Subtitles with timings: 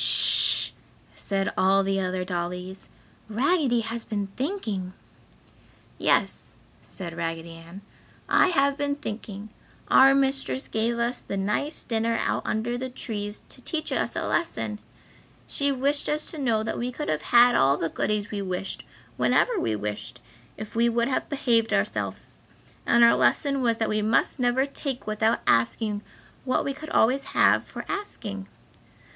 [0.00, 0.70] "Sh!"
[1.16, 2.88] said all the other dollies,
[3.28, 4.92] "Raggedy has been thinking!"
[5.98, 7.80] "Yes," said Raggedy Ann,
[8.28, 9.48] "I have been thinking;
[9.88, 14.24] our mistress gave us the nice dinner out under the trees to teach us a
[14.24, 14.78] lesson.
[15.48, 18.84] She wished us to know that we could have had all the goodies we wished,
[19.16, 20.20] whenever we wished,
[20.56, 22.38] if we had behaved ourselves.
[22.86, 26.02] And our lesson was that we must never take without asking
[26.44, 28.46] what we could always have for the asking!